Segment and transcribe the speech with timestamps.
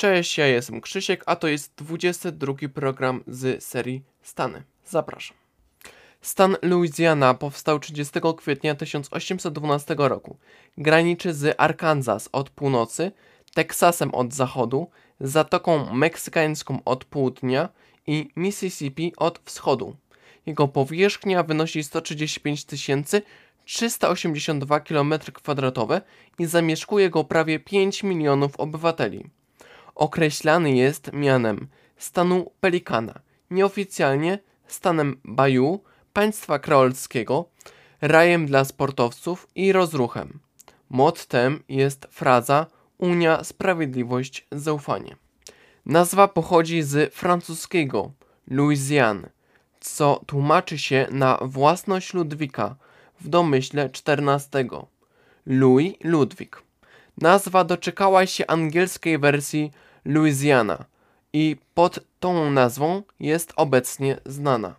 [0.00, 4.62] Cześć, ja jestem Krzysiek, a to jest 22 program z serii Stany.
[4.84, 5.36] Zapraszam.
[6.20, 10.36] Stan Louisiana powstał 30 kwietnia 1812 roku.
[10.76, 13.12] Graniczy z Arkansas od północy,
[13.54, 14.90] Teksasem od zachodu,
[15.20, 17.68] Zatoką Meksykańską od południa
[18.06, 19.96] i Mississippi od wschodu.
[20.46, 22.66] Jego powierzchnia wynosi 135
[23.64, 26.00] 382 km2
[26.38, 29.30] i zamieszkuje go prawie 5 milionów obywateli.
[29.98, 33.14] Określany jest mianem stanu Pelikana,
[33.50, 37.48] nieoficjalnie stanem Bayou, państwa kreolskiego,
[38.00, 40.38] rajem dla sportowców i rozruchem.
[40.90, 42.66] Mottem jest fraza
[42.98, 45.16] Unia, Sprawiedliwość, Zaufanie.
[45.86, 48.10] Nazwa pochodzi z francuskiego
[48.50, 49.30] Louisiane,
[49.80, 52.76] co tłumaczy się na własność Ludwika
[53.20, 54.68] w domyśle XIV.
[55.46, 56.62] Louis Ludwik.
[57.20, 59.72] Nazwa doczekała się angielskiej wersji
[60.08, 60.84] Louisiana
[61.32, 64.74] i pod tą nazwą jest obecnie znana.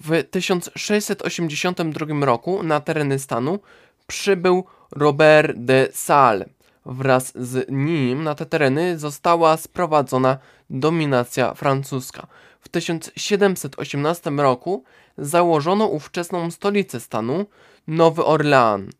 [0.00, 3.58] W 1682 roku na tereny stanu
[4.06, 6.44] przybył Robert de Salle.
[6.86, 10.38] Wraz z nim na te tereny została sprowadzona
[10.70, 12.26] dominacja francuska.
[12.60, 14.84] W 1718 roku
[15.18, 17.46] założono ówczesną stolicę stanu,
[17.86, 18.90] Nowy Orlean.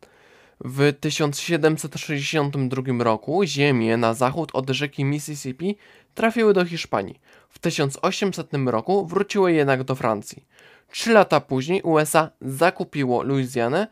[0.64, 5.76] W 1762 roku ziemie na zachód od rzeki Mississippi
[6.14, 7.20] trafiły do Hiszpanii.
[7.48, 10.44] W 1800 roku wróciły jednak do Francji.
[10.90, 13.86] Trzy lata później USA zakupiło Luizjanę,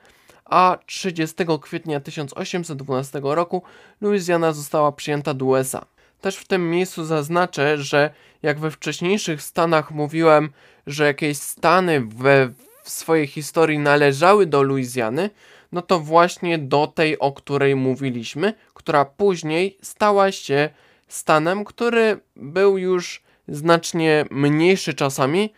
[0.44, 3.62] a 30 kwietnia 1812 roku
[4.00, 5.84] Luizjana została przyjęta do USA.
[6.20, 8.10] Też w tym miejscu zaznaczę, że
[8.42, 10.50] jak we wcześniejszych stanach mówiłem,
[10.86, 15.30] że jakieś stany we w swojej historii należały do Luizjany,
[15.72, 20.70] no to właśnie do tej, o której mówiliśmy, która później stała się
[21.08, 25.52] stanem, który był już znacznie mniejszy czasami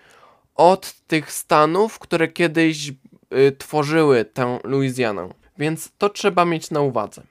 [0.54, 5.28] od tych stanów, które kiedyś y, tworzyły tę Luizjanę.
[5.58, 7.22] Więc to trzeba mieć na uwadze.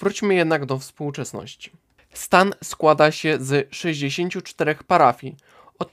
[0.00, 1.70] Wróćmy jednak do współczesności.
[2.12, 5.36] Stan składa się z 64 parafii.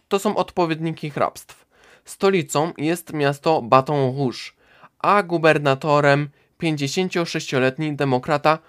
[0.07, 1.65] To są odpowiedniki hrabstw.
[2.09, 4.51] Stolicą jest miasto Baton Rouge,
[4.99, 6.29] a gubernatorem
[6.61, 8.59] 56-letni demokrata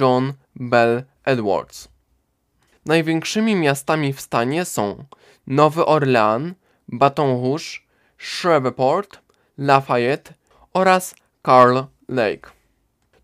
[0.00, 1.88] John Bell Edwards.
[2.86, 5.04] Największymi miastami w stanie są
[5.46, 6.54] Nowy Orlean,
[6.88, 7.64] Baton Rouge,
[8.18, 9.18] Shreveport,
[9.58, 10.34] Lafayette
[10.74, 11.14] oraz
[11.46, 11.78] Carl
[12.08, 12.50] Lake.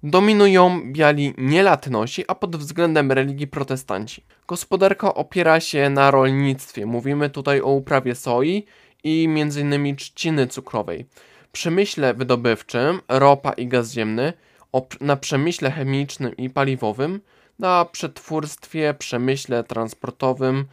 [0.03, 4.25] Dominują biali nielatnosi, a pod względem religii protestanci.
[4.47, 6.87] Gospodarka opiera się na rolnictwie.
[6.87, 8.67] Mówimy tutaj o uprawie soi
[9.05, 9.97] i m.in.
[9.97, 11.07] trzciny cukrowej.
[11.53, 14.33] Przemyśle wydobywczym, ropa i gaz ziemny,
[15.01, 17.21] na przemyśle chemicznym i paliwowym,
[17.59, 20.65] na przetwórstwie, przemyśle transportowym,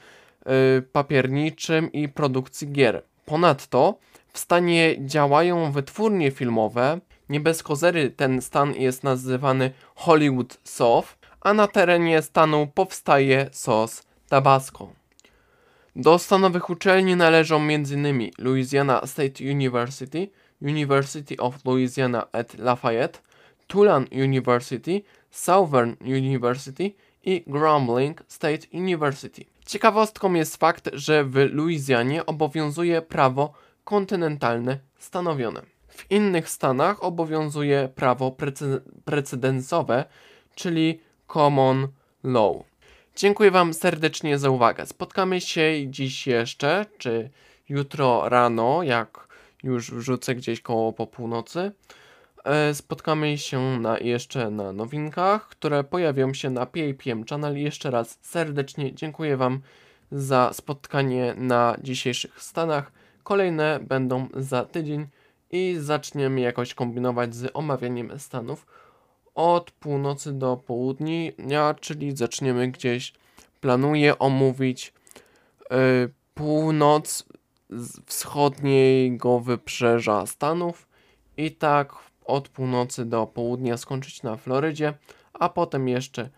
[0.45, 3.03] yy, papierniczym i produkcji gier.
[3.25, 3.97] Ponadto
[4.33, 6.99] w stanie działają wytwórnie filmowe.
[7.29, 14.03] Nie bez kozery ten stan jest nazywany Hollywood Soft, a na terenie stanu powstaje sos
[14.29, 14.96] Tabasco.
[15.99, 18.31] Do stanowych uczelni należą m.in.
[18.37, 20.29] Louisiana State University,
[20.61, 23.19] University of Louisiana at Lafayette,
[23.67, 29.45] Tulane University, Southern University i Grambling State University.
[29.65, 33.53] Ciekawostką jest fakt, że w Luizjanie obowiązuje prawo
[33.83, 35.61] kontynentalne stanowione.
[35.87, 38.35] W innych stanach obowiązuje prawo
[39.05, 40.05] precedensowe,
[40.55, 41.87] czyli common
[42.23, 42.76] law.
[43.17, 44.85] Dziękuję Wam serdecznie za uwagę.
[44.85, 47.29] Spotkamy się dziś jeszcze, czy
[47.69, 49.27] jutro rano, jak
[49.63, 51.71] już wrzucę gdzieś koło po północy.
[52.43, 57.57] E, spotkamy się na, jeszcze na nowinkach, które pojawią się na PAPM Channel.
[57.57, 59.61] Jeszcze raz serdecznie dziękuję Wam
[60.11, 62.91] za spotkanie na dzisiejszych stanach.
[63.23, 65.07] Kolejne będą za tydzień
[65.51, 68.65] i zaczniemy jakoś kombinować z omawianiem stanów
[69.37, 73.13] od północy do południa, czyli zaczniemy gdzieś,
[73.61, 74.93] planuję omówić
[75.71, 75.77] yy,
[76.33, 77.25] północ
[78.05, 80.87] wschodniego wybrzeża Stanów
[81.37, 81.93] i tak
[82.25, 84.93] od północy do południa skończyć na Florydzie,
[85.33, 86.29] a potem jeszcze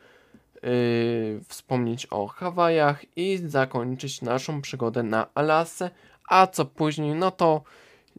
[0.63, 5.92] yy, wspomnieć o Hawajach i zakończyć naszą przygodę na Alasce,
[6.30, 7.62] a co później, no to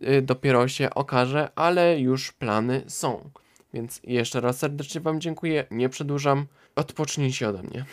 [0.00, 3.31] yy, dopiero się okaże, ale już plany są.
[3.75, 6.46] Więc jeszcze raz serdecznie Wam dziękuję, nie przedłużam,
[6.76, 7.84] odpocznijcie ode mnie.